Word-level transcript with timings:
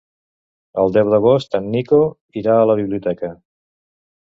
El 0.83 0.93
deu 0.95 1.11
d'agost 1.15 1.59
en 1.59 1.69
Nico 1.77 2.01
irà 2.43 2.57
a 2.57 2.65
la 2.73 2.79
biblioteca. 2.83 3.33